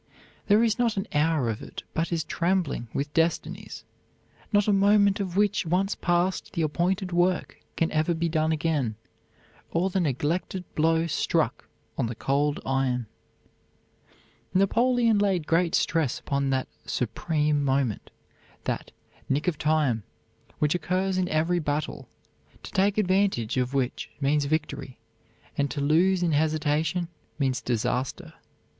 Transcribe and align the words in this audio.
There 0.47 0.63
is 0.63 0.79
not 0.79 0.97
an 0.97 1.05
hour 1.13 1.47
of 1.47 1.61
it 1.61 1.83
but 1.93 2.11
is 2.11 2.23
trembling 2.23 2.87
with 2.91 3.13
destinies 3.13 3.85
not 4.51 4.67
a 4.67 4.73
moment 4.73 5.19
of 5.19 5.37
which, 5.37 5.63
once 5.63 5.93
passed, 5.93 6.53
the 6.53 6.63
appointed 6.63 7.11
work 7.11 7.59
can 7.75 7.91
ever 7.91 8.15
be 8.15 8.27
done 8.27 8.51
again, 8.51 8.95
or 9.69 9.91
the 9.91 9.99
neglected 9.99 10.63
blow 10.73 11.05
struck 11.05 11.69
on 11.99 12.07
the 12.07 12.15
cold 12.15 12.59
iron." 12.65 13.05
Napoleon 14.55 15.19
laid 15.19 15.45
great 15.45 15.75
stress 15.75 16.17
upon 16.19 16.49
that 16.49 16.67
"supreme 16.83 17.63
moment," 17.63 18.09
that 18.63 18.89
"nick 19.29 19.47
of 19.47 19.59
time" 19.59 20.01
which 20.57 20.73
occurs 20.73 21.19
in 21.19 21.29
every 21.29 21.59
battle, 21.59 22.09
to 22.63 22.71
take 22.71 22.97
advantage 22.97 23.55
of 23.55 23.75
which 23.75 24.09
means 24.19 24.45
victory, 24.45 24.97
and 25.59 25.69
to 25.69 25.79
lose 25.79 26.23
in 26.23 26.31
hesitation 26.31 27.07
means 27.37 27.61
disaster. 27.61 28.33